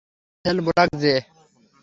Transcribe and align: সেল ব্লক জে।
সেল 0.45 0.57
ব্লক 0.65 0.89
জে। 1.01 1.15